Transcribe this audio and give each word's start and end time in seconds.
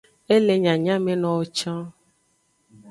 E 0.33 0.35
le 0.45 0.55
nyanyamenowo 0.63 1.43
can. 1.57 1.81